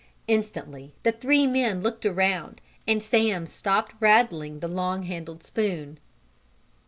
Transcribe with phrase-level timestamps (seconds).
[0.27, 5.99] Instantly the three men looked around, and Sam stopped rattling the long handled spoon.